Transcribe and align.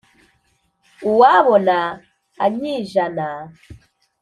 Uwabona 1.09 1.77
anyijana 2.45 3.27